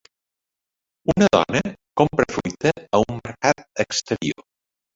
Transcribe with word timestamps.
Una 1.13 1.27
dona 1.37 1.61
compra 2.03 2.27
fruita 2.37 2.73
a 2.79 3.03
un 3.07 3.21
mercat 3.29 3.65
exterior 3.87 4.47